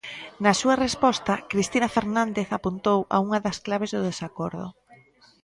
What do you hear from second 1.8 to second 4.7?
Fernández apuntou a unha das claves do desacordo.